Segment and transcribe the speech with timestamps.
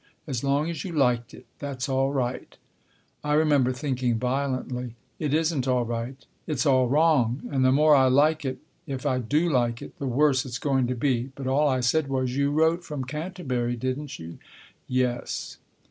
[0.25, 2.57] As long as you liked it, that's all right."
[3.23, 6.15] I remember thinking violently: "It isn't all right.
[6.47, 7.43] It's all wrong.
[7.51, 10.87] And the more I like it (if I do like it) the worse it's going
[10.87, 14.39] to be." But all I said was," You wrote from Canterbury, didn't you?""
[14.87, 15.59] Yes."